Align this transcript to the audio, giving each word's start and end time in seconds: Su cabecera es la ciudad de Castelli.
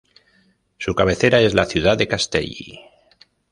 Su 0.79 0.95
cabecera 0.95 1.41
es 1.41 1.53
la 1.53 1.65
ciudad 1.67 1.95
de 1.95 2.07
Castelli. 2.07 2.79